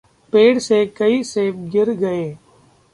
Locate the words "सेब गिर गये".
1.23-2.37